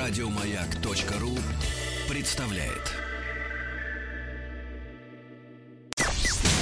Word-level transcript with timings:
Радиомаяк.ру 0.00 1.32
представляет. 2.08 2.94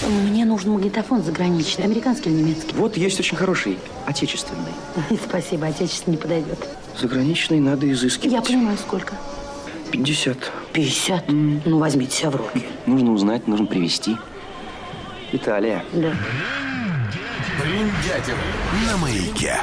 Мне 0.08 0.44
нужен 0.44 0.72
магнитофон 0.72 1.22
заграничный, 1.22 1.84
американский 1.84 2.30
или 2.30 2.38
немецкий. 2.42 2.74
Вот 2.74 2.96
есть 2.96 3.20
очень 3.20 3.36
хороший, 3.36 3.78
отечественный. 4.06 4.72
Спасибо, 5.28 5.68
отечественный 5.68 6.16
не 6.16 6.20
подойдет. 6.20 6.58
Заграничный 7.00 7.60
надо 7.60 7.88
изыскивать. 7.92 8.32
Я 8.32 8.42
понимаю, 8.42 8.76
сколько? 8.76 9.14
50. 9.92 10.36
50? 10.72 11.24
Ну, 11.28 11.78
возьмите 11.78 12.16
себя 12.16 12.30
в 12.30 12.36
руки. 12.36 12.66
Нужно 12.86 13.12
узнать, 13.12 13.46
нужно 13.46 13.66
привезти. 13.66 14.16
Италия. 15.30 15.84
Да. 15.92 16.12
Бриндятина 17.58 18.38
на 18.86 18.96
маяке. 18.98 19.56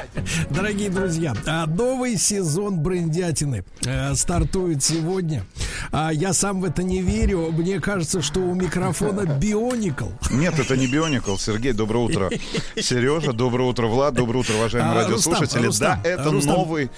Дорогие 0.50 0.90
друзья, 0.90 1.34
а, 1.46 1.66
новый 1.66 2.18
сезон 2.18 2.80
брендятины 2.80 3.64
э, 3.86 4.14
стартует 4.16 4.84
сегодня. 4.84 5.46
А 5.92 6.12
я 6.12 6.34
сам 6.34 6.62
в 6.62 6.66
это 6.66 6.84
не 6.84 7.02
верю. 7.02 7.52
Мне 7.52 7.80
кажется, 7.80 8.22
что 8.22 8.40
у 8.40 8.54
микрофона 8.54 9.22
бионикл. 9.40 10.08
Нет, 10.32 10.58
это 10.60 10.76
не 10.78 10.88
Бионикл. 10.88 11.36
Сергей, 11.38 11.74
доброе 11.74 12.00
утро. 12.06 12.30
Сережа, 12.80 13.34
доброе 13.34 13.70
утро. 13.70 13.88
Влад, 13.88 14.14
доброе 14.14 14.40
утро, 14.40 14.54
уважаемые 14.56 14.92
А, 14.92 15.04
радиослушатели. 15.04 15.66
Рустам, 15.68 16.00
да, 16.04 16.10
это 16.10 16.32
Рустам. 16.32 16.54
новый, 16.56 16.90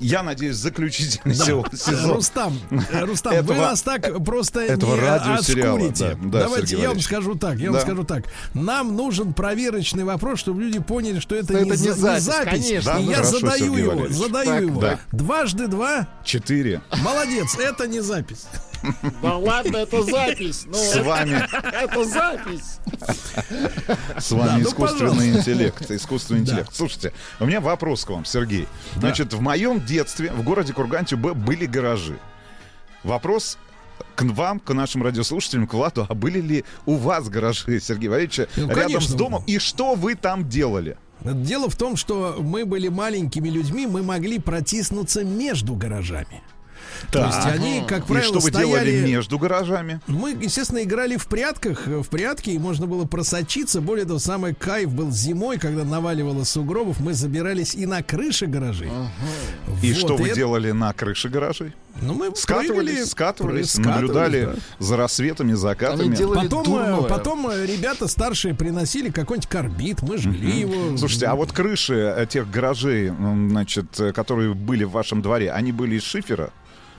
я 0.00 0.22
надеюсь, 0.22 0.56
заключительный 0.56 1.34
се- 1.34 1.62
сезон. 1.72 2.14
Рустам, 2.16 2.58
Рустам, 2.92 3.32
вы 3.32 3.38
Этого- 3.38 3.56
нас 3.56 3.82
так 3.82 4.24
просто 4.24 4.60
этого 4.60 4.94
не 4.94 5.00
радиосериала, 5.00 5.76
отшкурите. 5.78 6.16
да, 6.22 6.28
да, 6.28 6.40
Давайте 6.44 6.66
Сергей 6.68 6.82
я 6.82 6.88
вам 6.90 7.00
скажу 7.00 7.34
так, 7.34 7.58
я 7.58 7.66
вам 7.66 7.74
Да. 7.74 7.80
скажу 7.80 8.04
так. 8.04 8.24
Нам 8.54 8.96
нужен 8.96 9.32
проверочный 9.34 10.04
вопрос, 10.04 10.40
чтобы 10.40 10.62
люди 10.62 10.78
поняли, 10.80 11.20
что 11.20 11.34
это, 11.34 11.54
Что 11.54 11.64
не, 11.64 11.70
это 11.70 11.80
не 11.80 11.90
за- 11.92 12.18
запись, 12.20 12.50
конечно. 12.66 12.92
Да, 12.92 12.98
И 13.00 13.04
ну, 13.04 13.10
я 13.10 13.16
хорошо, 13.16 13.38
задаю 13.38 13.64
Сергей 13.64 13.78
его, 13.82 13.90
Валерьевич. 13.90 14.16
задаю 14.16 14.46
Так, 14.50 14.60
его. 14.62 14.80
да. 14.80 15.00
Дважды 15.12 15.66
два. 15.68 16.08
Четыре. 16.24 16.82
Молодец, 17.02 17.56
это 17.58 17.86
не 17.86 18.00
запись. 18.00 18.25
Да 19.22 19.36
ладно, 19.36 19.78
это 19.78 20.02
запись. 20.02 20.64
Ну, 20.66 20.74
С 20.74 20.96
вами, 21.02 21.42
это 21.84 22.04
запись. 22.04 22.78
с 24.18 24.30
вами 24.32 24.46
Да, 24.48 24.56
ну, 24.58 24.62
искусственный 24.62 25.00
пожалуйста. 25.10 25.38
интеллект. 25.38 25.90
Искусственный 25.90 26.40
Да. 26.40 26.46
интеллект. 26.52 26.74
Слушайте, 26.74 27.12
у 27.40 27.46
меня 27.46 27.60
вопрос 27.60 28.04
к 28.04 28.10
вам, 28.10 28.24
Сергей. 28.24 28.68
Значит, 28.96 29.32
в 29.32 29.40
моем 29.40 29.84
детстве 29.84 30.30
в 30.32 30.42
городе 30.42 30.72
Курган-Тюбе 30.72 31.34
были 31.34 31.66
гаражи. 31.66 32.18
Вопрос 33.02 33.58
к 34.14 34.22
вам, 34.22 34.60
к 34.60 34.72
нашим 34.74 35.02
радиослушателям, 35.02 35.66
к 35.66 35.74
Владу, 35.74 36.06
а 36.08 36.14
были 36.14 36.40
ли 36.40 36.64
у 36.84 36.96
вас 36.96 37.28
гаражи, 37.28 37.80
Сергей 37.80 38.08
Валерьевич, 38.08 38.48
Ну, 38.56 38.68
рядом 38.68 38.84
конечно. 38.84 39.10
с 39.10 39.14
домом? 39.14 39.42
И 39.46 39.58
что 39.58 39.94
вы 39.94 40.14
там 40.14 40.48
делали? 40.48 40.96
Дело 41.22 41.68
в 41.70 41.76
том, 41.76 41.96
что 41.96 42.36
мы 42.40 42.64
были 42.66 42.88
маленькими 42.88 43.48
людьми, 43.48 43.86
мы 43.86 44.02
могли 44.02 44.38
протиснуться 44.38 45.24
между 45.24 45.74
гаражами. 45.74 46.42
То 47.10 47.24
есть 47.26 47.46
они, 47.46 47.82
как 47.86 48.04
И 48.04 48.06
правило, 48.08 48.24
что 48.24 48.40
вы 48.40 48.50
стояли... 48.50 48.90
делали 48.90 49.10
между 49.10 49.38
гаражами? 49.38 50.00
Мы, 50.06 50.30
естественно, 50.32 50.82
играли 50.82 51.16
в 51.16 51.26
прятках, 51.26 51.86
э, 51.88 52.02
в 52.02 52.08
прятки, 52.08 52.50
и 52.50 52.58
можно 52.58 52.86
было 52.86 53.04
просочиться. 53.04 53.80
Более 53.80 54.04
того, 54.04 54.18
самый 54.18 54.54
кайф 54.54 54.90
был 54.92 55.10
зимой, 55.10 55.58
когда 55.58 55.84
наваливало 55.84 56.44
сугробов, 56.44 57.00
мы 57.00 57.14
забирались 57.14 57.74
и 57.74 57.86
на 57.86 58.02
крыши 58.02 58.46
гаражей. 58.46 58.90
И 59.82 59.92
Вот, 59.92 59.98
что 59.98 60.16
вы 60.16 60.30
делали 60.30 60.72
на 60.72 60.92
крыше 60.92 61.28
гаражей? 61.28 61.72
Ну, 62.02 62.12
мы 62.12 62.30
прыгали, 62.30 62.36
Скатывались, 62.36 63.10
скатывались, 63.10 63.78
наблюдали 63.78 64.44
да. 64.44 64.54
за 64.78 64.96
рассветами, 64.98 65.54
закатами. 65.54 66.08
Они 66.08 66.16
делали 66.16 66.42
Потом, 66.42 66.60
э, 66.60 66.64
дурное. 66.64 67.02
потом 67.08 67.48
э, 67.48 67.64
ребята 67.64 68.06
старшие 68.06 68.54
приносили 68.54 69.08
какой-нибудь 69.10 69.48
карбид, 69.48 70.02
мы 70.02 70.18
жгли 70.18 70.60
его. 70.60 70.96
Слушайте, 70.98 71.26
а 71.26 71.34
вот 71.34 71.52
крыши 71.52 72.28
тех 72.30 72.50
гаражей, 72.50 73.08
значит, 73.08 73.86
которые 74.14 74.52
были 74.52 74.84
в 74.84 74.90
вашем 74.90 75.22
дворе, 75.22 75.50
они 75.50 75.72
были 75.72 75.96
из 75.96 76.02
шифера? 76.02 76.50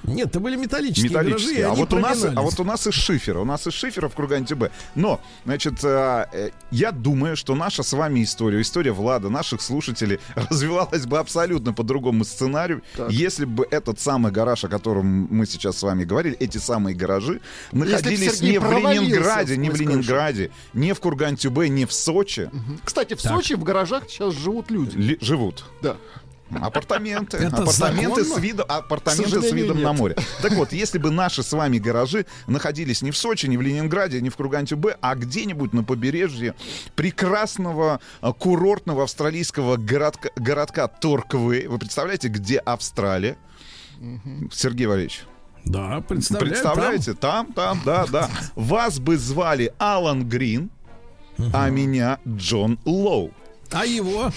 Нет, 0.04 0.28
это 0.28 0.40
были 0.40 0.56
металлические, 0.56 1.10
металлические. 1.10 1.56
гаражи, 1.56 1.60
и 1.60 1.64
а 1.64 1.74
вот 1.74 1.94
у 1.94 2.00
нас, 2.00 2.24
а 2.24 2.42
вот 2.42 2.60
у 2.60 2.64
нас 2.64 2.88
из 2.88 2.94
шифера, 2.94 3.40
у 3.40 3.46
нас 3.46 3.68
из 3.68 3.74
шифера 3.74 4.10
в 4.10 4.16
Курган-Тюбе. 4.16 4.72
Но, 4.96 5.20
значит, 5.46 5.84
э, 5.84 6.26
э, 6.32 6.50
я 6.72 6.92
думаю, 6.92 7.36
что 7.36 7.56
наша 7.56 7.84
с 7.84 7.94
вами 7.94 8.24
история, 8.24 8.62
история 8.62 8.92
Влада, 8.92 9.30
наших 9.30 9.62
слушателей 9.62 10.20
развивалась 10.36 11.06
бы 11.06 11.20
абсолютно 11.20 11.74
по 11.74 11.84
другому 11.84 12.24
сценарию, 12.24 12.84
если 13.10 13.46
бы 13.46 13.68
этот 13.70 14.00
самый 14.00 14.32
гараж, 14.32 14.64
о 14.64 14.68
котором 14.68 15.28
мы 15.30 15.46
сейчас 15.46 15.78
с 15.78 15.84
вами 15.84 16.04
говорили, 16.04 16.36
эти 16.38 16.58
самые 16.58 16.96
гаражи 16.96 17.42
находились 17.72 18.42
не 18.42 18.60
в 18.60 18.72
Ленинграде, 18.72 19.58
не 19.58 19.70
в. 19.70 19.76
Ленинграде, 19.76 20.52
не 20.74 20.94
в 20.94 21.00
Курган-Тюбе, 21.00 21.70
не 21.70 21.86
в 21.86 21.94
Сочи 21.94 22.50
Кстати, 22.84 23.14
в 23.14 23.22
Сочи 23.22 23.54
в 23.54 23.64
гаражах 23.64 24.04
сейчас 24.10 24.34
живут 24.34 24.72
люди. 24.72 24.98
ли- 24.98 25.18
живут. 25.22 25.66
Да. 25.82 25.98
Апартаменты. 26.50 27.38
Это 27.38 27.58
апартаменты 27.58 28.24
с 28.24 28.38
видом, 28.38 28.66
апартаменты 28.70 29.42
с 29.42 29.52
видом 29.52 29.78
нет. 29.78 29.86
на 29.86 29.94
море. 29.94 30.16
Так 30.42 30.54
вот, 30.54 30.72
если 30.72 30.98
бы 30.98 31.12
наши 31.12 31.44
с 31.44 31.52
вами 31.52 31.78
гаражи 31.78 32.26
находились 32.48 33.02
не 33.02 33.12
в 33.12 33.18
Сочи, 33.18 33.48
не 33.48 33.58
в 33.58 33.62
Ленинграде, 33.62 34.22
не 34.22 34.30
в 34.30 34.38
Курган-Тюбе, 34.38 34.98
а 35.02 35.16
где-нибудь 35.16 35.74
на 35.74 35.84
побережье 35.84 36.56
прекрасного 36.96 38.00
а, 38.22 38.34
курортного 38.34 39.04
австралийского 39.04 39.78
городка, 39.78 40.30
городка 40.36 40.88
Торквы. 40.88 41.66
Вы 41.68 41.80
представляете, 41.80 42.30
где 42.30 42.60
Австралия? 42.60 43.38
Сергей 44.52 44.86
Валерьевич, 44.86 45.24
Да, 45.66 46.02
представляю, 46.02 46.52
представляете? 46.52 47.14
Там, 47.14 47.52
там, 47.54 47.82
да, 47.84 48.06
да. 48.06 48.30
Вас 48.56 49.00
бы 49.00 49.18
звали 49.18 49.74
Алан 49.80 50.28
Грин, 50.28 50.70
а 51.54 51.70
меня 51.70 52.20
Джон 52.28 52.80
Лоу. 52.86 53.32
А 53.72 53.86
его? 53.86 54.32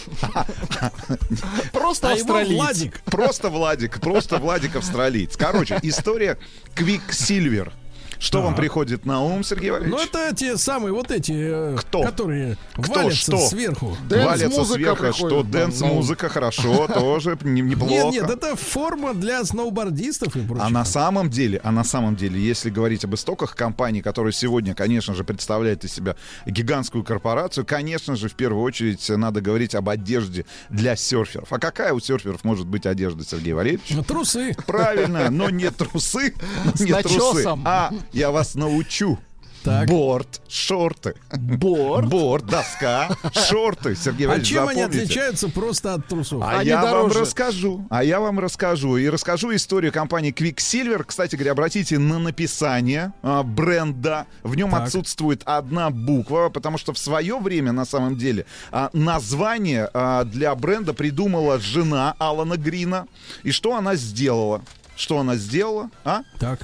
Просто 1.72 2.08
А 2.08 2.12
австралиец. 2.12 2.56
Владик. 2.56 3.00
Просто 3.04 3.48
Владик, 3.48 4.00
просто 4.00 4.38
Владик 4.38 4.76
австралиец. 4.76 5.36
Короче, 5.36 5.78
история 5.82 6.38
Quiksilver. 6.74 7.72
Что 8.20 8.42
вам 8.42 8.54
приходит 8.54 9.06
на 9.06 9.22
ум, 9.22 9.42
Сергей 9.42 9.70
Валерьевич? 9.70 9.98
Ну, 9.98 10.04
это 10.04 10.36
те 10.36 10.58
самые, 10.58 10.92
вот 10.92 11.10
эти, 11.10 11.32
э, 11.34 11.76
Кто? 11.78 12.02
которые 12.02 12.58
Кто? 12.74 12.92
валятся 12.92 13.16
Что? 13.16 13.38
сверху. 13.38 13.96
Валятся 14.08 14.48
Dance-музыка 14.48 14.74
сверху, 14.74 14.96
приходит 15.02 15.16
что 15.16 15.42
dance-музыка, 15.42 16.28
хорошо, 16.28 16.86
тоже 16.94 17.38
не- 17.42 17.62
неплохо. 17.62 17.90
Нет, 17.90 18.12
нет, 18.12 18.30
это 18.30 18.56
форма 18.56 19.14
для 19.14 19.42
сноубордистов 19.42 20.36
и 20.36 20.40
прочего. 20.40 20.66
А 20.66 20.68
на 20.68 20.84
самом 20.84 21.30
деле, 21.30 21.60
а 21.64 21.72
на 21.72 21.82
самом 21.82 22.14
деле, 22.14 22.38
если 22.38 22.68
говорить 22.68 23.04
об 23.04 23.14
истоках 23.14 23.56
компании, 23.56 24.02
которая 24.02 24.32
сегодня, 24.32 24.74
конечно 24.74 25.14
же, 25.14 25.24
представляет 25.24 25.84
из 25.84 25.92
себя 25.94 26.14
гигантскую 26.44 27.02
корпорацию, 27.04 27.64
конечно 27.64 28.16
же, 28.16 28.28
в 28.28 28.34
первую 28.34 28.62
очередь 28.62 29.08
надо 29.08 29.40
говорить 29.40 29.74
об 29.74 29.88
одежде 29.88 30.44
для 30.68 30.94
серферов. 30.94 31.50
А 31.54 31.58
какая 31.58 31.94
у 31.94 32.00
серферов 32.00 32.44
может 32.44 32.66
быть 32.66 32.84
одежда, 32.84 33.24
Сергей 33.24 33.54
Валерьевич? 33.54 33.86
Ну, 33.90 34.04
Трусы. 34.04 34.54
Правильно, 34.66 35.30
но 35.30 35.48
не 35.48 35.70
трусы, 35.70 36.34
не 36.78 36.92
трусы, 37.02 37.46
а 37.64 37.90
я 38.12 38.30
вас 38.30 38.54
научу. 38.54 39.18
Так. 39.62 39.88
Борт, 39.88 40.40
шорты. 40.48 41.12
Борт. 41.36 42.08
Борт, 42.08 42.46
доска, 42.46 43.14
шорты. 43.34 43.94
Сергей 43.94 44.24
А 44.24 44.30
Валерьевич, 44.30 44.48
чем 44.48 44.68
они 44.68 44.80
запомните. 44.80 45.02
отличаются 45.04 45.48
просто 45.50 45.92
от 45.92 46.06
трусов? 46.08 46.42
А 46.42 46.60
Они 46.60 46.70
я 46.70 46.80
вам 46.80 46.90
дороже. 47.08 47.20
расскажу. 47.20 47.86
А 47.90 48.02
я 48.02 48.20
вам 48.20 48.40
расскажу. 48.40 48.96
И 48.96 49.06
расскажу 49.10 49.54
историю 49.54 49.92
компании 49.92 50.32
Quicksilver. 50.32 51.04
Кстати 51.04 51.36
говоря, 51.36 51.52
обратите 51.52 51.98
на 51.98 52.18
написание 52.18 53.12
а, 53.22 53.42
бренда. 53.42 54.24
В 54.42 54.54
нем 54.54 54.70
Так. 54.70 54.84
отсутствует 54.84 55.42
одна 55.44 55.90
буква, 55.90 56.48
потому 56.48 56.78
что 56.78 56.94
в 56.94 56.98
свое 56.98 57.38
время, 57.38 57.72
на 57.72 57.84
самом 57.84 58.16
деле, 58.16 58.46
а, 58.72 58.88
название 58.94 59.90
а, 59.92 60.24
для 60.24 60.54
бренда 60.54 60.94
придумала 60.94 61.60
жена 61.60 62.14
Алана 62.18 62.56
Грина. 62.56 63.08
И 63.42 63.50
что 63.50 63.76
она 63.76 63.94
сделала? 63.96 64.62
Что 64.96 65.18
она 65.18 65.36
сделала? 65.36 65.90
А? 66.02 66.22
Так. 66.38 66.60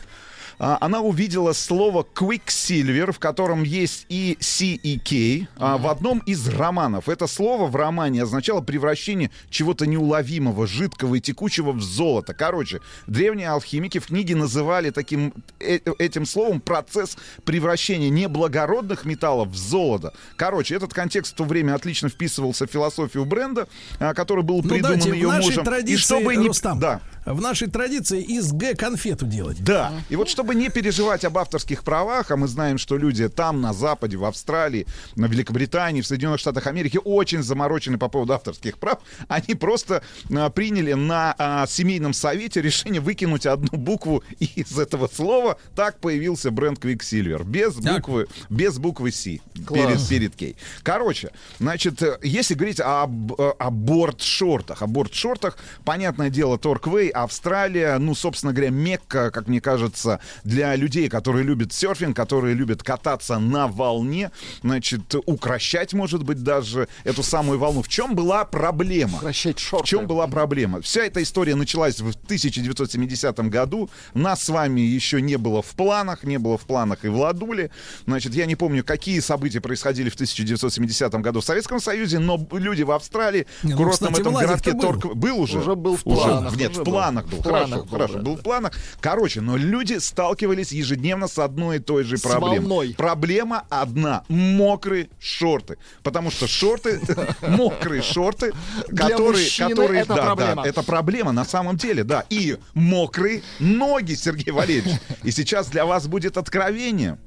А, 0.59 0.79
она 0.81 1.01
увидела 1.01 1.53
слово 1.53 2.07
Quicksilver, 2.15 3.13
в 3.13 3.19
котором 3.19 3.63
есть 3.63 4.07
и 4.09 4.37
C, 4.41 4.65
и 4.67 4.99
K, 4.99 5.49
а, 5.59 5.77
в 5.77 5.87
одном 5.89 6.21
из 6.21 6.49
романов. 6.49 7.09
Это 7.09 7.27
слово 7.27 7.67
в 7.67 7.77
романе 7.77 8.23
означало 8.23 8.61
превращение 8.63 9.31
чего-то 9.51 9.87
неуловимого, 9.87 10.67
жидкого 10.67 11.17
и 11.17 11.21
текучего 11.21 11.73
в 11.73 11.83
золото. 11.83 12.33
Короче, 12.35 12.81
древние 13.07 13.51
алхимики 13.51 13.99
в 13.99 14.07
книге 14.07 14.35
называли 14.37 14.91
таким, 14.91 15.35
э- 15.61 15.81
этим 15.99 16.25
словом 16.25 16.61
процесс 16.61 17.19
превращения 17.45 18.09
неблагородных 18.09 19.05
металлов 19.05 19.49
в 19.49 19.57
золото. 19.57 20.15
Короче, 20.37 20.75
этот 20.75 20.95
контекст 20.95 21.33
в 21.33 21.37
то 21.37 21.45
время 21.45 21.75
отлично 21.75 22.09
вписывался 22.09 22.67
в 22.67 22.71
философию 22.71 23.25
бренда, 23.27 23.69
а, 23.99 24.15
который 24.15 24.43
был 24.43 24.63
Ну, 24.63 24.69
придуман 24.71 24.99
давайте, 24.99 25.11
ее 25.11 25.29
мужем. 25.33 25.65
традиции, 25.65 25.95
и 25.95 25.97
чтобы 25.99 26.37
не... 26.37 26.47
Рустам, 26.49 26.79
Да. 26.79 27.01
В 27.27 27.41
нашей 27.41 27.69
традиции 27.69 28.23
из 28.23 28.53
Г 28.53 28.75
конфету 28.75 29.27
делать. 29.27 29.63
Да. 29.63 29.93
И 30.09 30.17
вот 30.17 30.29
чтобы 30.29 30.55
не 30.55 30.69
переживать 30.71 31.25
об 31.25 31.37
авторских 31.39 31.83
правах, 31.83 32.31
а 32.31 32.37
мы 32.37 32.47
знаем, 32.47 32.79
что 32.79 32.97
люди 32.97 33.29
там, 33.29 33.61
на 33.61 33.73
Западе, 33.73 34.17
в 34.17 34.25
Австралии, 34.25 34.87
на 35.17 35.27
Великобритании, 35.27 36.01
в 36.01 36.07
Соединенных 36.07 36.41
Штатах 36.41 36.67
Америки 36.67 36.99
очень 37.03 37.43
заморочены 37.43 37.99
по 37.99 38.09
поводу 38.09 38.33
авторских 38.35 38.79
прав, 38.79 39.01
они 39.29 39.55
просто 39.55 40.03
а, 40.35 40.51
приняли 40.51 40.93
на 40.93 41.35
а, 41.39 41.67
семейном 41.67 42.13
совете 42.13 42.63
решение 42.63 43.01
выкинуть 43.01 43.47
одну 43.47 43.77
букву 43.77 44.23
из 44.39 44.79
этого 44.79 45.09
слова. 45.13 45.59
Так 45.75 45.99
появился 45.99 46.51
бренд 46.51 46.79
Quicksilver. 46.79 47.45
Без 47.45 47.75
Так. 47.75 47.97
буквы, 47.97 48.29
без 48.49 48.79
буквы 48.79 49.11
C 49.11 49.41
Класс. 49.67 49.81
перед, 49.81 50.09
перед 50.09 50.37
Кей. 50.37 50.57
Короче, 50.83 51.33
значит, 51.59 52.01
э, 52.03 52.19
если 52.23 52.55
говорить 52.55 52.81
об, 52.81 53.33
э, 53.33 53.53
о 53.59 53.71
борт-шортах, 53.71 54.83
о 54.83 54.87
борт-шортах, 54.87 55.59
понятное 55.85 56.31
дело, 56.31 56.59
Торквей, 56.59 57.11
Австралия, 57.23 57.99
ну, 57.99 58.15
собственно 58.15 58.53
говоря, 58.53 58.71
Мекка, 58.71 59.31
как 59.31 59.49
мне 59.49 59.61
кажется, 59.61 60.21
для 60.45 60.75
людей, 60.77 61.09
которые 61.09 61.45
любят 61.45 61.73
серфинг, 61.73 62.17
которые 62.17 62.55
любят 62.55 62.83
кататься 62.83 63.39
на 63.39 63.67
волне, 63.69 64.31
значит, 64.63 65.15
укращать, 65.27 65.95
может 65.95 66.23
быть, 66.23 66.43
даже 66.43 66.89
эту 67.05 67.23
самую 67.23 67.59
волну. 67.59 67.83
В 67.83 67.89
чем 67.89 68.15
была 68.15 68.45
проблема? 68.45 69.19
Прощать 69.19 69.59
В 69.59 69.63
шорты. 69.63 69.87
чем 69.87 70.07
была 70.07 70.27
проблема? 70.27 70.81
Вся 70.81 71.05
эта 71.05 71.23
история 71.23 71.55
началась 71.55 72.01
в 72.01 72.11
1970 72.11 73.39
году. 73.49 73.91
Нас 74.15 74.45
с 74.45 74.49
вами 74.49 74.81
еще 74.81 75.21
не 75.21 75.37
было 75.37 75.63
в 75.63 75.71
планах, 75.71 76.25
не 76.25 76.39
было 76.39 76.59
в 76.59 76.67
планах 76.67 77.05
и 77.05 77.09
Владули. 77.09 77.71
Значит, 78.07 78.35
я 78.35 78.47
не 78.47 78.57
помню, 78.57 78.85
какие 78.85 79.21
события 79.21 79.61
происходили 79.61 80.11
в 80.11 80.15
1970 80.15 81.15
году 81.15 81.41
в 81.41 81.45
Советском 81.45 81.81
Союзе, 81.81 82.19
но 82.19 82.47
люди 82.53 82.83
в 82.83 82.91
Австралии, 82.91 83.47
Не, 83.63 83.73
в 83.73 83.77
ну, 83.77 83.77
курортном 83.79 84.13
кстати, 84.13 84.29
этом 84.29 84.35
городке 84.35 84.73
был. 84.73 84.81
Торк... 84.81 85.15
Был 85.15 85.41
уже? 85.41 85.59
Уже 85.59 85.75
был 85.75 85.97
в 85.97 86.03
планах, 86.03 86.57
Нет, 86.57 86.73
уже 86.73 86.81
в 86.81 86.85
был. 86.85 86.93
Планах 87.07 87.27
был. 87.27 87.39
В 87.39 87.43
Хорошо, 87.43 87.67
планах 87.69 87.85
был, 87.87 87.93
хорошо, 87.93 88.15
да. 88.15 88.21
был 88.21 88.37
в 88.37 88.41
планах. 88.43 88.73
Короче, 89.01 89.41
но 89.41 89.57
люди 89.57 89.99
сталкивались 89.99 90.73
ежедневно 90.73 91.29
с 91.29 91.39
одной 91.39 91.77
и 91.77 91.81
той 91.81 92.05
же 92.05 92.17
С 92.17 92.23
проблемой. 92.23 92.59
волной. 92.61 92.95
Проблема 92.97 93.65
одна. 93.71 94.25
Мокрые 94.29 95.09
шорты. 95.21 95.79
Потому 96.03 96.31
что 96.31 96.47
шорты, 96.47 97.01
мокрые 97.43 98.03
шорты, 98.03 98.53
которые, 98.97 99.49
которые, 99.57 100.03
это 100.03 100.15
да, 100.15 100.23
проблема. 100.23 100.63
да, 100.63 100.69
это 100.69 100.83
проблема 100.83 101.33
на 101.33 101.45
самом 101.45 101.77
деле, 101.77 102.05
да. 102.05 102.25
И 102.31 102.59
мокрые 102.75 103.43
ноги, 103.59 104.15
Сергей 104.15 104.53
Валерьевич. 104.53 104.99
И 105.23 105.31
сейчас 105.31 105.69
для 105.69 105.87
вас 105.87 106.07
будет 106.07 106.37
откровение. 106.37 107.19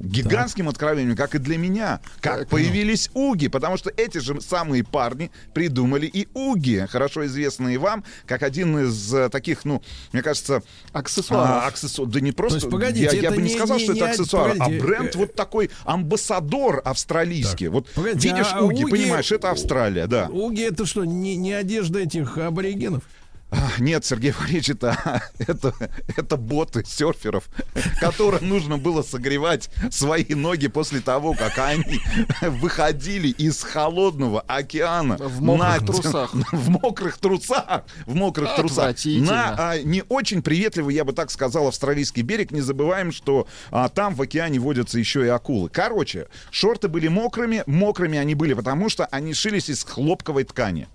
Гигантским 0.00 0.68
откровением, 0.68 1.14
как 1.16 1.34
и 1.34 1.38
для 1.38 1.58
меня, 1.58 2.00
как 2.20 2.48
появились 2.48 3.10
уги, 3.14 3.48
потому 3.48 3.76
что 3.76 3.90
эти 3.96 4.18
же 4.18 4.40
самые 4.40 4.82
парни 4.82 5.30
придумали 5.52 6.06
и 6.06 6.26
уги, 6.34 6.86
хорошо 6.88 7.26
известные 7.26 7.78
вам, 7.78 8.02
как 8.26 8.42
один 8.42 8.78
из 8.78 9.12
э, 9.14 9.28
таких, 9.28 9.64
ну, 9.64 9.82
мне 10.12 10.22
кажется, 10.22 10.62
Аксессуаров. 10.92 11.64
а, 11.64 11.68
аксессуар- 11.68 12.06
да 12.06 12.20
не 12.20 12.32
просто, 12.32 12.56
есть, 12.58 12.70
погодите, 12.70 13.04
я, 13.16 13.22
я 13.22 13.30
бы 13.30 13.36
не 13.36 13.50
не- 13.50 13.54
сказал, 13.56 13.76
не- 13.76 13.84
что 13.84 13.92
не 13.92 14.00
это 14.00 14.10
аксессуар, 14.10 14.52
погодите, 14.56 14.82
а 14.82 14.86
бренд 14.86 15.14
э, 15.14 15.18
вот 15.18 15.34
такой 15.34 15.70
амбассадор 15.84 16.80
австралийский. 16.84 17.68
Вот 17.68 17.88
Погодите, 17.94 18.28
видишь 18.30 18.48
а 18.52 18.62
уги, 18.64 18.84
уги- 18.84 18.90
понимаешь, 18.90 19.30
это 19.32 19.50
Австралия, 19.50 20.06
да. 20.06 20.28
Уги 20.28 20.62
это 20.62 20.86
что, 20.86 21.04
не, 21.04 21.36
не 21.36 21.52
одежда 21.52 22.00
этих 22.00 22.38
аборигенов? 22.38 23.02
Нет, 23.78 24.04
Сергей 24.04 24.32
Валерьевич, 24.32 24.70
это, 24.70 25.22
это, 25.38 25.74
это 26.16 26.36
боты 26.36 26.84
серферов, 26.86 27.44
которым 28.00 28.48
нужно 28.48 28.78
было 28.78 29.02
согревать 29.02 29.70
свои 29.90 30.24
ноги 30.34 30.68
после 30.68 31.00
того, 31.00 31.34
как 31.34 31.58
они 31.58 32.00
выходили 32.42 33.28
из 33.28 33.62
холодного 33.62 34.40
океана 34.42 35.16
В 35.16 35.40
мокрых 35.42 35.80
на- 35.80 35.86
трусах. 35.86 36.34
в 36.34 36.68
мокрых 36.70 37.18
трусах, 37.18 37.82
в 38.06 38.14
мокрых 38.14 38.54
трусах 38.56 38.94
на 39.04 39.54
а, 39.72 39.78
не 39.82 40.04
очень 40.08 40.42
приветливый, 40.42 40.94
я 40.94 41.04
бы 41.04 41.12
так 41.12 41.30
сказал, 41.30 41.68
австралийский 41.68 42.22
берег. 42.22 42.50
Не 42.50 42.60
забываем, 42.60 43.12
что 43.12 43.46
а, 43.70 43.88
там 43.88 44.14
в 44.14 44.22
океане 44.22 44.58
водятся 44.58 44.98
еще 44.98 45.24
и 45.24 45.28
акулы. 45.28 45.68
Короче, 45.70 46.28
шорты 46.50 46.88
были 46.88 47.08
мокрыми, 47.08 47.62
мокрыми 47.66 48.18
они 48.18 48.34
были, 48.34 48.54
потому 48.54 48.88
что 48.88 49.06
они 49.06 49.34
шились 49.34 49.68
из 49.68 49.84
хлопковой 49.84 50.44
ткани. 50.44 50.88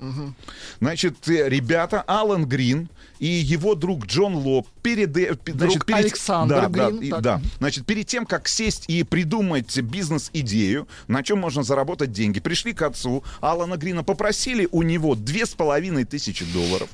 Значит, 0.79 1.27
э, 1.27 1.49
ребята, 1.49 2.01
Алан 2.07 2.44
Грин 2.45 2.89
и 3.19 3.27
его 3.27 3.75
друг 3.75 4.05
Джон 4.05 4.35
Лоб 4.35 4.67
перед, 4.81 5.15
э, 5.17 5.35
пе- 5.35 5.53
значит, 5.53 5.85
перед- 5.85 5.99
Александр 6.05 6.55
да, 6.55 6.67
да, 6.69 6.89
Грин, 6.89 6.99
и- 7.01 7.09
так. 7.09 7.21
да. 7.21 7.41
Значит, 7.59 7.85
перед 7.85 8.07
тем, 8.07 8.25
как 8.25 8.47
сесть 8.47 8.85
и 8.87 9.03
придумать 9.03 9.77
бизнес-идею, 9.79 10.87
на 11.07 11.23
чем 11.23 11.39
можно 11.39 11.63
заработать 11.63 12.11
деньги, 12.11 12.39
пришли 12.39 12.73
к 12.73 12.81
отцу 12.81 13.23
Алана 13.41 13.77
Грина, 13.77 14.03
попросили 14.03 14.67
у 14.71 14.81
него 14.81 15.15
две 15.15 15.45
с 15.45 15.53
половиной 15.53 16.03
тысячи 16.05 16.45
долларов. 16.53 16.89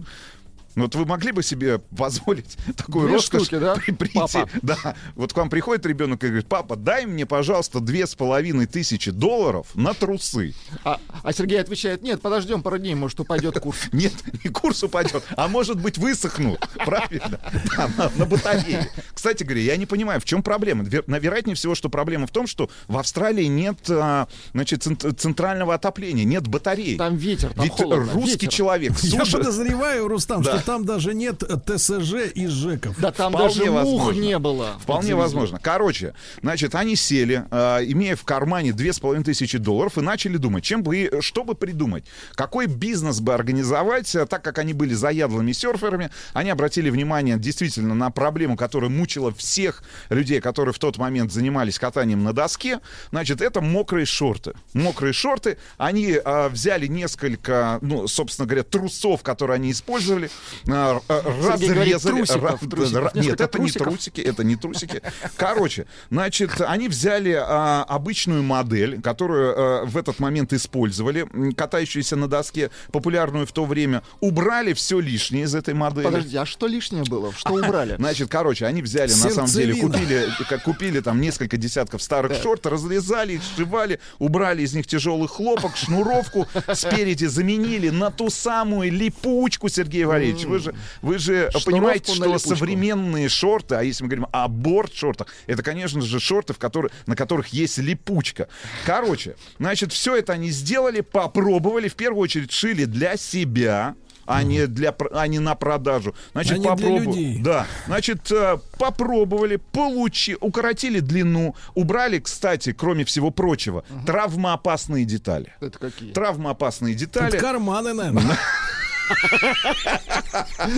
Ну, 0.75 0.83
Вот 0.83 0.95
вы 0.95 1.06
могли 1.06 1.31
бы 1.31 1.44
себе 1.44 1.79
позволить 1.97 2.57
такую 2.77 3.07
Две 3.07 3.15
роскошь 3.18 3.44
штуки, 3.44 3.59
да, 3.59 3.75
при- 3.75 3.91
прийти? 3.91 4.18
папа? 4.19 4.50
Да. 4.62 4.95
Вот 5.15 5.33
к 5.33 5.38
вам 5.38 5.50
приходит 5.50 5.85
ребенок 5.85 6.23
и 6.23 6.27
говорит, 6.27 6.47
папа, 6.47 6.75
дай 6.75 7.06
мне, 7.06 7.25
пожалуйста, 7.25 7.79
две 7.79 8.07
с 8.07 8.15
половиной 8.15 8.65
тысячи 8.68 9.12
долларов 9.12 9.68
на 9.75 9.94
трусы. 9.94 10.53
А, 10.83 11.00
а 11.23 11.33
Сергей 11.33 11.59
отвечает, 11.59 12.01
нет, 12.03 12.21
подождем 12.21 12.62
пару 12.62 12.77
дней, 12.77 12.95
может, 12.95 13.19
упадет 13.19 13.59
курс. 13.59 13.79
Нет, 13.91 14.13
не 14.44 14.50
курс 14.50 14.83
упадет, 14.83 15.23
а 15.35 15.47
может 15.47 15.79
быть 15.81 15.97
высохнут. 15.97 16.59
Правильно? 16.85 17.39
Да, 17.77 17.89
на, 17.97 18.12
на 18.15 18.25
батарее. 18.25 18.89
Кстати 19.13 19.44
говоря, 19.44 19.62
я 19.62 19.77
не 19.77 19.85
понимаю, 19.85 20.19
в 20.21 20.25
чем 20.25 20.41
проблема. 20.44 20.83
Вер- 20.83 21.03
Вероятнее 21.07 21.56
всего, 21.56 21.75
что 21.75 21.89
проблема 21.89 22.27
в 22.27 22.31
том, 22.31 22.47
что 22.47 22.69
в 22.88 22.97
Австралии 22.97 23.45
нет 23.45 23.77
а, 23.89 24.27
значит, 24.53 24.83
цент- 24.83 25.19
центрального 25.19 25.74
отопления, 25.74 26.24
нет 26.24 26.47
батареи. 26.47 26.97
Там 26.97 27.15
ветер, 27.17 27.53
там 27.53 27.63
Ведь 27.65 27.74
холодно. 27.74 28.12
русский 28.13 28.31
ветер. 28.45 28.50
человек 28.50 28.94
Я 29.01 29.25
подозреваю, 29.25 30.07
Рустам, 30.07 30.41
Да. 30.41 30.57
что 30.59 30.60
там 30.61 30.85
даже 30.85 31.13
нет 31.13 31.43
ТСЖ 31.65 32.13
и 32.33 32.47
ЖЭКов. 32.47 32.99
Да 32.99 33.11
там 33.11 33.33
Вполне 33.33 33.53
даже 33.55 33.71
мух 33.71 33.83
возможно. 33.83 34.21
не 34.21 34.39
было. 34.39 34.77
Вполне 34.79 35.15
возможно. 35.15 35.59
Короче, 35.61 36.13
значит, 36.41 36.75
они 36.75 36.95
сели, 36.95 37.45
э, 37.51 37.85
имея 37.85 38.15
в 38.15 38.23
кармане 38.23 38.71
две 38.73 38.93
с 38.93 38.99
половиной 38.99 39.25
тысячи 39.25 39.57
долларов, 39.57 39.97
и 39.97 40.01
начали 40.01 40.37
думать, 40.37 40.63
чем 40.63 40.83
бы, 40.83 41.09
что 41.21 41.43
бы 41.43 41.55
придумать, 41.55 42.05
какой 42.35 42.67
бизнес 42.67 43.19
бы 43.19 43.33
организовать, 43.33 44.15
Э, 44.21 44.25
так 44.25 44.43
как 44.43 44.57
они 44.59 44.73
были 44.73 44.93
заядлыми 44.93 45.51
серферами, 45.51 46.09
они 46.33 46.49
обратили 46.49 46.89
внимание 46.89 47.37
действительно 47.37 47.95
на 47.95 48.11
проблему, 48.11 48.55
которая 48.55 48.89
мучила 48.89 49.33
всех 49.33 49.83
людей, 50.09 50.41
которые 50.41 50.73
в 50.73 50.79
тот 50.79 50.97
момент 50.97 51.31
занимались 51.31 51.79
катанием 51.79 52.23
на 52.23 52.33
доске. 52.33 52.79
Значит, 53.11 53.41
это 53.41 53.61
мокрые 53.61 54.05
шорты. 54.05 54.53
Мокрые 54.73 55.13
шорты. 55.13 55.57
Они 55.77 56.19
э, 56.23 56.49
взяли 56.49 56.87
несколько, 56.87 57.79
ну, 57.81 58.07
собственно 58.07 58.47
говоря, 58.47 58.63
трусов, 58.63 59.23
которые 59.23 59.55
они 59.55 59.71
использовали, 59.71 60.29
э, 60.65 61.00
э, 61.07 61.21
разрезали. 61.48 63.12
Нет, 63.13 63.42
это 63.42 63.59
не 63.59 63.71
трусики, 63.71 64.21
это 64.21 64.44
не 64.44 64.56
трусики. 64.56 65.01
Короче, 65.36 65.86
значит, 66.09 66.62
они 66.62 66.88
взяли 66.88 67.31
а, 67.31 67.83
обычную 67.88 68.44
модель, 68.44 69.01
которую 69.01 69.53
а, 69.56 69.86
в 69.86 69.98
этот 69.98 70.19
момент 70.19 70.53
использовали, 70.53 71.27
катающуюся 71.53 72.15
на 72.15 72.27
доске, 72.27 72.71
популярную 72.92 73.45
в 73.45 73.51
то 73.51 73.65
время, 73.65 74.03
убрали 74.19 74.74
все 74.74 75.00
лишнее 75.00 75.45
из 75.45 75.56
этой 75.56 75.74
модели. 75.74 76.06
Подожди, 76.06 76.38
а 76.38 76.45
что 76.45 76.68
лишнее 76.68 77.03
было? 77.03 77.33
Что 77.33 77.53
убрали? 77.53 77.95
Значит, 77.98 78.30
короче, 78.30 78.65
они 78.65 78.81
взяли, 78.81 79.12
на 79.12 79.30
самом 79.30 79.50
деле, 79.50 79.75
купили, 79.75 80.27
купили 80.63 81.00
там 81.00 81.21
несколько 81.21 81.57
десятков 81.57 82.01
старых 82.01 82.42
шорт, 82.42 82.65
разрезали 82.65 83.33
их, 83.33 83.42
сшивали, 83.44 84.00
убрали 84.19 84.63
из 84.63 84.74
них 84.74 84.88
тяжелый 84.88 85.27
хлопок, 85.27 85.75
шнуровку, 85.77 86.48
спереди 86.74 87.25
заменили 87.25 87.89
на 87.89 88.12
ту 88.12 88.30
самую 88.30 88.92
липучку, 88.92 89.69
Сергей 89.69 90.05
Валерьевич. 90.05 90.40
Вы 90.48 90.60
же, 90.60 90.75
вы 91.01 91.17
же 91.17 91.50
понимаете, 91.65 92.13
что 92.13 92.25
липучку. 92.25 92.50
современные 92.50 93.29
шорты, 93.29 93.75
а 93.75 93.83
если 93.83 94.03
мы 94.03 94.10
говорим 94.10 94.27
о 94.31 94.48
борт-шортах, 94.48 95.27
это, 95.48 95.63
конечно 95.63 96.01
же, 96.01 96.19
шорты, 96.19 96.53
в 96.53 96.57
которые, 96.57 96.91
на 97.05 97.15
которых 97.15 97.48
есть 97.48 97.77
липучка. 97.77 98.48
Короче, 98.86 99.36
значит, 99.60 99.91
все 99.93 100.15
это 100.15 100.33
они 100.33 100.50
сделали, 100.50 101.01
попробовали, 101.01 101.88
в 101.88 101.95
первую 101.95 102.21
очередь 102.24 102.51
шили 102.51 102.86
для 102.86 103.17
себя, 103.17 103.95
а 104.25 104.43
не, 104.43 104.67
для, 104.67 104.95
а 105.13 105.27
не 105.27 105.39
на 105.39 105.55
продажу. 105.55 106.15
Значит, 106.33 106.60
А 106.65 106.75
людей. 106.75 107.39
Да, 107.41 107.67
значит, 107.88 108.31
э, 108.31 108.57
попробовали, 108.77 109.57
получи, 109.57 110.38
укоротили 110.39 111.00
длину, 111.00 111.55
убрали, 111.74 112.19
кстати, 112.19 112.71
кроме 112.71 113.03
всего 113.03 113.31
прочего, 113.31 113.83
травмоопасные 114.05 115.05
детали. 115.05 115.53
Это 115.60 115.77
какие? 115.79 116.13
Травмоопасные 116.13 116.93
Тут 116.93 117.00
детали. 117.00 117.38
карманы, 117.38 117.93
наверное. 117.93 118.38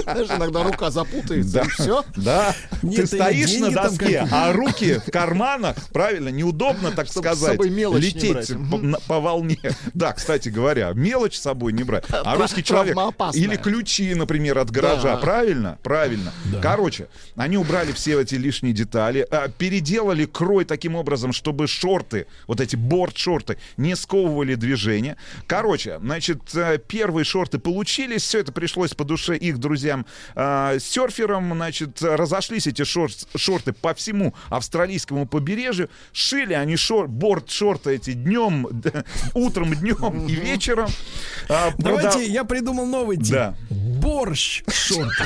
Знаешь, 0.04 0.28
иногда 0.36 0.63
рука 0.63 0.92
запутается, 0.92 1.54
Да. 1.54 1.62
и 1.66 1.70
все. 1.70 2.06
Да, 2.16 2.56
Нет, 2.82 2.96
ты 3.02 3.08
стоишь 3.08 3.60
на 3.60 3.72
доске, 3.72 4.28
а 4.32 4.54
руки 4.54 5.00
в 5.06 5.12
карманах, 5.12 5.75
правильно, 5.92 6.30
неудобно, 6.30 6.92
так 6.92 7.08
Чтоб 7.08 7.24
с 7.24 7.28
сказать, 7.28 7.52
собой 7.54 7.70
мелочь 7.70 8.02
не 8.02 8.08
лететь 8.10 8.56
брать. 8.56 9.02
по, 9.02 9.02
по 9.08 9.20
волне. 9.20 9.58
Да, 9.94 10.13
кстати 10.13 10.50
говоря, 10.50 10.92
мелочь 10.94 11.36
с 11.38 11.42
собой 11.42 11.74
не 11.74 11.84
брать. 11.84 12.06
А 12.10 12.36
русский 12.36 12.63
человек... 12.63 12.98
Или 13.34 13.56
ключи, 13.56 14.13
например, 14.16 14.58
от 14.60 14.72
гаража, 14.72 15.16
Да. 15.16 15.18
правильно? 15.18 15.78
Правильно. 15.84 16.32
Короче, 16.62 17.08
они 17.36 17.58
убрали 17.58 17.92
все 17.92 18.20
эти 18.22 18.36
лишние 18.36 18.74
детали, 18.74 19.25
а, 19.30 19.48
переделали 19.50 20.25
крой 20.25 20.66
таким 20.66 20.96
образом, 20.96 21.34
чтобы 21.34 21.68
шорты, 21.68 22.28
вот 22.48 22.62
эти 22.62 22.75
борт-шорты, 22.75 23.58
не 23.78 23.96
сковывали 23.96 24.56
движение. 24.56 25.18
Короче, 25.48 26.00
значит, 26.00 26.40
э, 26.56 26.78
первые 26.88 27.25
шорты 27.25 27.60
получились, 27.60 28.23
все 28.24 28.39
это 28.39 28.51
пришлось 28.51 28.94
по 28.94 29.03
душе 29.03 29.36
их 29.38 29.58
друзьям 29.60 30.06
э, 30.36 30.77
серферам. 30.80 31.53
Значит, 31.53 32.01
разошлись 32.01 32.68
эти 32.68 32.82
шор- 32.82 33.12
шорты 33.36 33.74
по 33.74 33.94
всему 33.94 34.34
австралийскому 34.50 35.27
побережью. 35.27 35.89
Шили 36.12 36.53
они 36.53 36.75
шор- 36.75 37.08
борт-шорты 37.08 37.96
эти 37.96 38.13
днем, 38.13 38.68
утром, 39.34 39.74
днем 39.75 40.27
и 40.27 40.34
вечером. 40.34 40.89
А, 41.50 41.72
Давайте, 41.77 42.25
я 42.25 42.44
придумал 42.44 42.86
новый. 42.86 43.18
Да. 43.18 43.56
Борщ 43.70 44.63
шорты. 44.68 45.24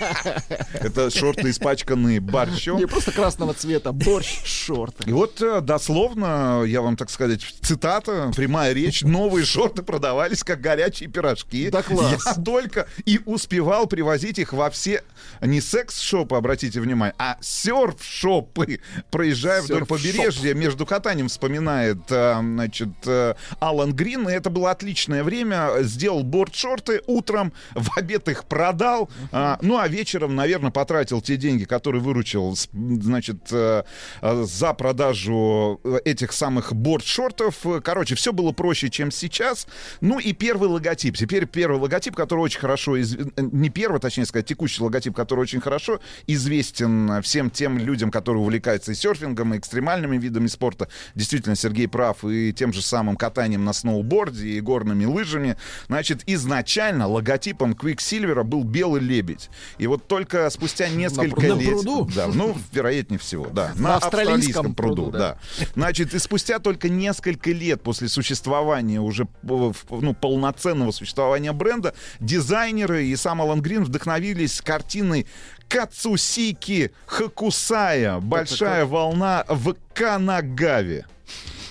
Это 0.74 1.10
шорты 1.10 1.50
испачканные 1.50 2.20
борщом. 2.20 2.78
Не 2.78 2.86
просто 2.86 3.12
красного 3.12 3.54
цвета, 3.54 3.92
борщ, 3.92 4.44
шорты. 4.44 5.08
И 5.08 5.12
вот 5.12 5.40
э, 5.42 5.60
дословно, 5.60 6.62
я 6.66 6.80
вам 6.80 6.96
так 6.96 7.10
сказать, 7.10 7.40
цитата, 7.60 8.32
прямая 8.34 8.72
речь, 8.72 9.02
новые 9.02 9.44
шорты 9.44 9.82
продавались 9.82 10.42
как 10.44 10.60
горячие 10.60 11.08
пирожки. 11.08 11.70
Да 11.70 11.82
класс. 11.82 12.13
Я 12.26 12.34
только 12.34 12.86
и 13.04 13.20
успевал 13.24 13.86
привозить 13.86 14.38
их 14.38 14.52
во 14.52 14.70
все, 14.70 15.02
не 15.40 15.60
секс-шопы, 15.60 16.36
обратите 16.36 16.80
внимание, 16.80 17.14
а 17.18 17.36
серф-шопы, 17.40 18.80
проезжая 19.10 19.62
вдоль 19.62 19.86
побережья, 19.86 20.54
между 20.54 20.86
катанием 20.86 21.28
вспоминает, 21.28 21.98
э, 22.10 22.38
значит, 22.40 22.90
э, 23.06 23.34
Алан 23.60 23.92
Грин, 23.92 24.28
и 24.28 24.32
это 24.32 24.50
было 24.50 24.70
отличное 24.70 25.24
время, 25.24 25.70
сделал 25.82 26.22
борт-шорты 26.22 27.02
утром, 27.06 27.52
в 27.74 27.96
обед 27.96 28.28
их 28.28 28.44
продал, 28.44 29.10
а, 29.32 29.58
ну 29.62 29.78
а 29.78 29.88
вечером, 29.88 30.34
наверное, 30.34 30.70
потратил 30.70 31.20
те 31.20 31.36
деньги, 31.36 31.64
которые 31.64 32.02
выручил, 32.02 32.56
значит, 32.72 33.48
э, 33.50 33.84
за 34.20 34.74
продажу 34.74 35.80
этих 36.04 36.32
самых 36.32 36.72
борт-шортов. 36.74 37.54
Короче, 37.82 38.14
все 38.14 38.32
было 38.32 38.52
проще, 38.52 38.90
чем 38.90 39.10
сейчас. 39.10 39.66
Ну 40.00 40.18
и 40.18 40.32
первый 40.32 40.68
логотип. 40.68 41.16
Теперь 41.16 41.46
первый 41.46 41.80
логотип, 41.80 42.03
который 42.12 42.40
очень 42.40 42.60
хорошо, 42.60 42.96
из- 42.96 43.14
э, 43.14 43.26
не 43.36 43.70
первый, 43.70 44.00
точнее 44.00 44.26
сказать, 44.26 44.46
текущий 44.46 44.82
логотип, 44.82 45.14
который 45.14 45.40
очень 45.40 45.60
хорошо 45.60 46.00
известен 46.26 47.22
всем 47.22 47.50
тем 47.50 47.78
людям, 47.78 48.10
которые 48.10 48.42
увлекаются 48.42 48.92
и 48.92 48.94
серфингом, 48.94 49.54
и 49.54 49.58
экстремальными 49.58 50.18
видами 50.18 50.46
спорта. 50.48 50.88
Действительно, 51.14 51.56
Сергей 51.56 51.88
прав, 51.88 52.24
и 52.24 52.52
тем 52.52 52.72
же 52.72 52.82
самым 52.82 53.16
катанием 53.16 53.64
на 53.64 53.72
сноуборде, 53.72 54.48
и 54.48 54.60
горными 54.60 55.04
лыжами. 55.04 55.56
Значит, 55.86 56.22
изначально 56.26 57.06
логотипом 57.08 57.72
Quicksilver 57.72 58.42
был 58.44 58.64
белый 58.64 59.00
лебедь. 59.00 59.50
И 59.78 59.86
вот 59.86 60.08
только 60.08 60.50
спустя 60.50 60.88
несколько 60.88 61.36
пруду. 61.36 61.56
лет... 61.56 61.68
На 61.68 61.72
пруду? 61.72 62.10
Да, 62.14 62.26
ну, 62.28 62.56
вероятнее 62.72 63.18
всего, 63.18 63.46
да. 63.46 63.72
На 63.76 63.96
австралийском 63.96 64.74
пруду, 64.74 65.10
да. 65.10 65.18
да. 65.18 65.66
Значит, 65.74 66.14
и 66.14 66.18
спустя 66.18 66.58
только 66.58 66.88
несколько 66.88 67.50
лет 67.50 67.82
после 67.82 68.08
существования 68.08 69.00
уже 69.00 69.24
э, 69.24 69.72
ну, 69.90 70.14
полноценного 70.14 70.90
существования 70.90 71.52
бренда, 71.52 71.93
дизайнеры 72.20 73.06
и 73.06 73.16
сам 73.16 73.42
Алан 73.42 73.60
Грин 73.60 73.84
вдохновились 73.84 74.60
картиной 74.60 75.26
Кацусики 75.68 76.92
Хакусая 77.06 78.20
«Большая 78.20 78.84
волна 78.86 79.44
в 79.48 79.74
Канагаве». 79.94 81.06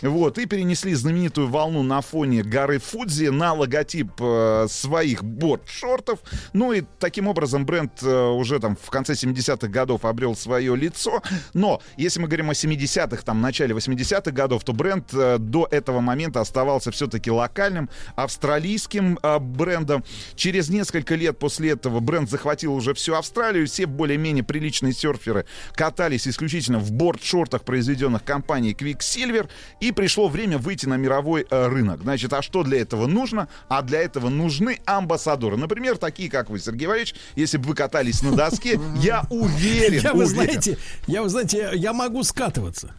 Вот, 0.04 0.38
и 0.38 0.46
перенесли 0.46 0.94
знаменитую 0.94 1.48
волну 1.48 1.82
на 1.82 2.02
фоне 2.02 2.44
горы 2.44 2.78
Фудзи 2.78 3.28
на 3.28 3.54
логотип 3.54 4.12
э, 4.20 4.68
своих 4.70 5.24
борт-шортов. 5.24 6.20
Ну 6.52 6.74
и 6.74 6.84
таким 7.00 7.30
образом 7.30 7.66
бренд 7.66 8.04
э, 8.04 8.28
уже 8.28 8.60
там 8.60 8.76
в 8.76 8.90
конце 8.90 9.14
70-х 9.14 9.68
годов 9.70 10.04
обрел 10.04 10.36
свое 10.36 10.76
лицо. 10.76 11.22
Но 11.54 11.82
если 11.96 12.20
мы 12.20 12.28
говорим 12.28 12.50
о 12.50 12.54
70-х, 12.54 13.24
там, 13.24 13.40
начале 13.40 13.74
80-х 13.74 14.32
годов, 14.32 14.66
то 14.66 14.74
бренд 14.74 15.14
э, 15.14 15.38
до 15.40 15.70
этого 15.72 16.02
момента 16.02 16.42
оставался 16.42 16.92
все-таки 16.92 17.32
локальным, 17.32 17.90
австралийским 18.18 19.18
э, 19.24 19.40
брендом. 19.40 20.04
Через 20.36 20.68
несколько 20.68 21.16
лет 21.16 21.40
после 21.40 21.72
этого 21.72 22.02
бренд 22.02 22.30
захватил 22.30 22.74
уже 22.74 22.94
всю 22.94 23.14
Австралию. 23.14 23.68
Все 23.68 23.86
более-менее 23.86 24.44
приличные 24.44 24.92
серферы 24.92 25.46
катались 25.72 26.28
исключительно 26.28 26.80
в 26.80 26.92
борт-шортах, 26.92 27.64
произведенных 27.64 28.26
компанией 28.26 28.74
Quicksilver. 28.74 29.48
И 29.80 29.93
пришло 29.94 30.28
время 30.28 30.58
выйти 30.58 30.86
на 30.86 30.96
мировой 30.98 31.46
э, 31.50 31.68
рынок. 31.68 32.02
Значит, 32.04 32.34
а 32.34 32.42
что 32.42 32.64
для 32.64 32.82
этого 32.82 33.08
нужно? 33.08 33.48
А 33.70 33.82
для 33.82 34.02
этого 34.02 34.30
нужны 34.30 34.80
амбассадоры. 34.86 35.58
Например, 35.58 35.98
такие, 35.98 36.30
как 36.30 36.50
вы, 36.50 36.60
Сергей 36.60 36.88
Валерьевич. 36.88 37.16
Если 37.36 37.58
бы 37.58 37.70
вы 37.70 37.76
катались 37.76 38.22
на 38.22 38.32
доске, 38.36 38.80
я 38.98 39.24
уверен, 39.30 40.02
Я, 40.02 40.14
вы 40.14 40.26
знаете, 40.26 40.78
я, 41.08 41.24
вы 41.24 41.30
знаете, 41.30 41.70
я- 41.74 41.94
могу 41.94 42.24
скатываться. 42.24 42.94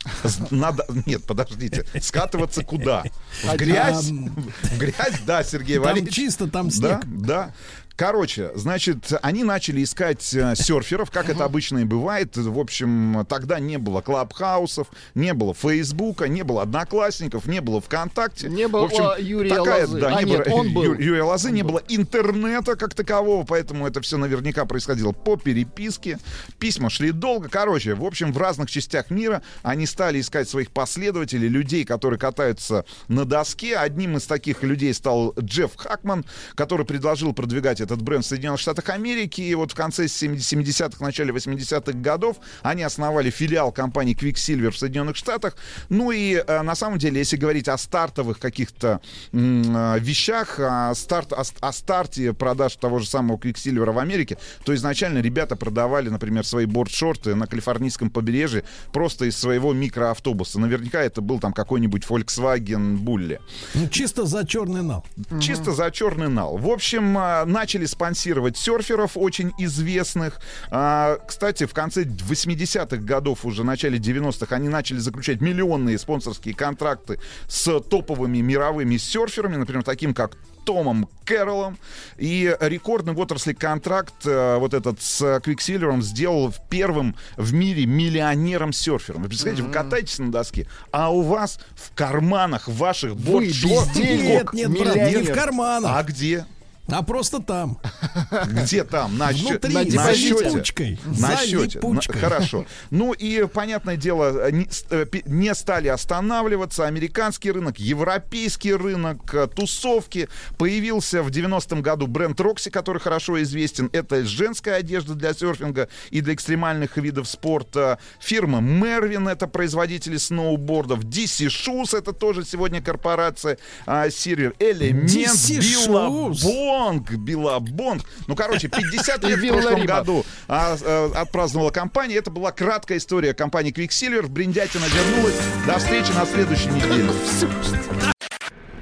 Надо... 0.51 0.87
Нет, 1.07 1.25
подождите. 1.25 1.85
Скатываться 2.01 2.63
куда? 2.63 3.05
В 3.43 3.57
грязь? 3.57 4.11
В 4.11 4.79
грязь, 4.79 5.21
да, 5.27 5.43
Сергей 5.43 5.77
Там 5.77 5.85
Валерьевич. 5.85 6.15
чисто, 6.15 6.49
там 6.49 6.69
Да, 6.69 6.73
снег. 6.75 7.01
да. 7.05 7.55
Короче, 7.97 8.51
значит, 8.57 9.13
они 9.23 9.45
начали 9.45 9.85
искать 9.85 10.35
э, 10.35 10.57
серферов, 10.57 11.13
как 11.13 11.29
это 11.29 11.45
обычно 11.45 11.79
и 11.79 11.85
бывает. 11.85 12.37
В 12.37 12.59
общем, 12.59 13.25
тогда 13.29 13.61
не 13.61 13.79
было 13.79 14.01
клабхаусов, 14.01 14.89
не 15.15 15.33
было 15.33 15.55
Фейсбука, 15.55 16.27
не 16.27 16.43
было 16.43 16.63
Одноклассников, 16.63 17.47
не 17.47 17.61
было 17.61 17.81
ВКонтакте. 17.81 18.49
Не 18.49 18.67
было 18.67 18.83
В 18.83 18.85
общем, 18.87 19.25
Юрия 19.25 19.55
такая, 19.55 19.87
Лозы. 19.87 20.01
Да, 20.01 20.17
А, 20.17 20.23
не 20.25 20.33
нет, 20.33 20.45
было 20.49 20.55
он 20.57 20.75
был. 20.75 20.83
Ю- 20.83 20.95
Юрия 20.99 21.23
Лозы, 21.23 21.53
не 21.53 21.63
было 21.63 21.81
интернета 21.89 22.75
как 22.75 22.95
такового, 22.95 23.45
поэтому 23.45 23.87
это 23.87 24.01
все 24.01 24.17
наверняка 24.17 24.65
происходило 24.65 25.13
по 25.13 25.37
переписке. 25.37 26.19
Письма 26.59 26.91
шли 26.91 27.13
долго. 27.13 27.49
Короче, 27.49 27.95
в 27.95 28.05
общем, 28.05 28.33
в 28.33 28.39
разных 28.39 28.71
частях 28.73 29.11
мира 29.11 29.41
они 29.63 29.87
стали 29.87 30.21
искать 30.21 30.49
своих 30.49 30.73
последователей, 30.73 31.47
людей, 31.47 31.85
которые 31.85 32.19
катаются 32.19 32.85
на 33.07 33.25
доске. 33.25 33.77
Одним 33.77 34.17
из 34.17 34.25
таких 34.25 34.65
людей 34.65 34.93
стал 34.95 35.33
Джефф 35.39 35.77
Хакман, 35.77 36.25
который 36.57 36.85
предложил 36.85 37.33
продвигать 37.33 37.84
этот 37.85 38.03
бренд 38.03 38.25
в 38.25 38.29
Соединенных 38.29 38.61
Штатах 38.61 38.89
Америки. 38.91 39.41
И 39.41 39.55
вот 39.55 39.73
в 39.73 39.75
конце 39.75 40.07
70-х, 40.07 41.05
начале 41.05 41.33
80-х 41.33 41.99
годов 41.99 42.37
они 42.63 42.83
основали 42.83 43.31
филиал 43.31 43.73
компании 43.73 44.17
Quicksilver 44.17 44.71
в 44.71 44.79
Соединенных 44.79 45.17
Штатах. 45.17 45.57
Ну 45.89 46.11
и 46.11 46.35
э, 46.35 46.63
на 46.63 46.75
самом 46.75 46.99
деле, 46.99 47.19
если 47.19 47.37
говорить 47.37 47.69
о 47.69 47.79
стартовых 47.79 48.39
каких-то 48.39 49.01
э, 49.33 49.99
вещах, 50.01 50.59
о, 50.59 50.95
старт, 50.95 51.33
о, 51.33 51.43
о 51.61 51.73
старте 51.73 52.33
продаж 52.33 52.77
того 52.77 52.99
же 52.99 53.07
самого 53.07 53.39
Quicksilver 53.39 53.93
в 53.93 53.99
Америке, 53.99 54.39
то 54.65 54.75
изначально 54.75 55.19
ребята 55.19 55.57
продавали, 55.57 56.09
например, 56.09 56.45
свои 56.45 56.67
борт-шорты 56.67 57.35
на 57.35 57.47
калифорнийском 57.47 58.11
побережье 58.11 58.65
просто 58.93 59.27
из 59.27 59.37
своего 59.37 59.73
микроавтобуса. 59.73 60.59
Наверняка 60.59 61.01
это 61.03 61.21
был 61.21 61.41
там 61.41 61.53
какой-нибудь 61.53 62.05
Volkswagen 62.05 62.99
Bulli. 62.99 63.41
Ну, 63.75 63.89
чисто 63.89 64.27
за 64.27 64.47
черный 64.47 64.83
нал. 64.83 65.05
Чисто 65.41 65.73
за 65.73 65.91
черный 65.91 66.29
нал. 66.29 66.57
В 66.57 66.69
общем, 66.69 67.17
а, 67.19 67.45
начали 67.75 67.87
спонсировать 67.87 68.57
серферов 68.57 69.17
очень 69.17 69.53
известных. 69.59 70.39
А, 70.71 71.19
Кстати, 71.27 71.67
в 71.67 71.75
конце 71.75 72.05
80-х 72.05 72.99
годов, 72.99 73.45
уже 73.45 73.63
в 73.63 73.65
начале 73.65 73.99
90-х, 73.99 74.55
они 74.55 74.69
начали 74.69 74.99
заключать 74.99 75.41
миллионные 75.41 75.99
спонсорские 75.99 76.55
контракты 76.55 77.19
с 77.49 77.81
топовыми 77.81 78.39
мировыми 78.39 78.97
серферами, 78.97 79.57
например, 79.57 79.83
таким 79.83 80.15
как 80.15 80.37
Томом 80.65 81.09
Кэрроллом. 81.25 81.79
И 82.17 82.57
рекордный 82.61 83.13
в 83.13 83.19
отрасли 83.19 83.53
контракт 83.53 84.15
э, 84.25 84.57
вот 84.59 84.73
этот 84.73 85.03
с 85.03 85.41
Квиксилвером 85.41 86.01
сделал 86.01 86.55
первым 86.71 87.17
в 87.37 87.53
мире 87.53 87.87
миллионером-серфером. 87.87 89.23
Вы 89.23 89.29
представляете, 89.29 89.65
вы 89.65 89.73
катаетесь 89.73 90.19
на 90.21 90.31
доске, 90.31 90.67
а 90.91 91.13
у 91.13 91.23
вас 91.23 91.59
в 91.75 91.95
карманах 91.95 92.69
ваших 92.69 93.15
Вы 93.15 93.33
борт-шортов 93.33 93.89
бездельник. 93.89 94.53
Нет, 94.53 94.69
нет, 94.71 94.83
брат, 94.83 94.97
не 94.97 95.17
в 95.23 95.35
карманах, 95.35 95.91
а 95.93 96.03
где? 96.03 96.47
А 96.89 97.03
просто 97.03 97.41
там. 97.41 97.79
Где 98.49 98.85
там? 98.85 99.17
На, 99.17 99.29
Внутри, 99.29 99.73
на 99.73 100.15
счете. 100.15 100.45
липучкой. 100.45 100.99
На 101.05 101.15
За 101.15 101.37
счете. 101.39 101.79
На- 101.79 101.89
липучкой. 101.89 102.21
Хорошо. 102.21 102.67
Ну 102.91 103.13
и, 103.13 103.47
понятное 103.47 103.97
дело, 103.97 104.51
не, 104.51 104.69
э, 104.91 105.07
не 105.25 105.55
стали 105.55 105.89
останавливаться. 105.89 106.87
Американский 106.87 107.51
рынок, 107.51 107.79
европейский 107.79 108.75
рынок, 108.75 109.35
э, 109.35 109.47
тусовки. 109.47 110.29
Появился 110.59 111.23
в 111.23 111.31
90-м 111.31 111.81
году 111.81 112.07
бренд 112.07 112.39
Roxy, 112.41 112.71
который 112.71 113.01
хорошо 113.01 113.43
известен. 113.43 113.89
Это 113.93 114.25
женская 114.25 114.75
одежда 114.77 115.15
для 115.15 115.33
серфинга 115.33 115.89
и 116.11 116.21
для 116.21 116.35
экстремальных 116.35 116.97
видов 116.99 117.29
спорта. 117.29 117.99
Фирма 118.21 118.61
Mervin, 118.61 119.27
это 119.29 119.47
производители 119.47 120.19
сноубордов. 120.19 121.01
DC 121.05 121.47
Shoes, 121.49 121.97
это 121.97 122.13
тоже 122.13 122.45
сегодня 122.45 122.83
корпорация 122.83 123.57
а, 123.87 124.11
Сирер. 124.11 124.55
Element, 124.59 125.11
Shoes. 125.11 126.45
Billabong, 126.75 127.11
Billabong. 127.13 128.03
Ну, 128.27 128.37
короче, 128.37 128.69
50 128.69 129.25
И 129.25 129.27
лет 129.29 129.39
в 129.39 129.49
прошлом 129.49 129.87
году 129.87 130.27
а, 130.49 130.77
э, 130.81 131.11
отпраздновала 131.15 131.71
компания. 131.71 132.17
Это 132.17 132.31
была 132.31 132.53
краткая 132.53 132.99
история 132.99 133.35
компании 133.35 133.73
Quiksilver. 133.73 134.27
Брендятина 134.29 134.85
вернулась. 134.87 135.39
До 135.67 135.79
встречи 135.79 136.13
на 136.13 136.27
следующей 136.27 136.69
неделе. 136.69 137.07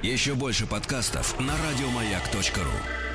Еще 0.03 0.35
больше 0.35 0.67
подкастов 0.67 1.39
на 1.39 1.53
радиомаяк.ру. 1.53 3.12